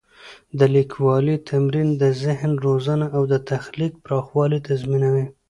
[0.59, 5.25] د لیکوالي تمرین د ذهن روزنه او د تخلیق پراخوالی تضمینوي.